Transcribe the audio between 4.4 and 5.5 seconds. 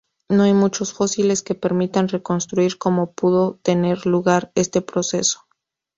este proceso.